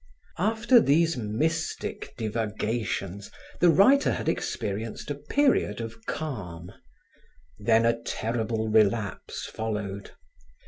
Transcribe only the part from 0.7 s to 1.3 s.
these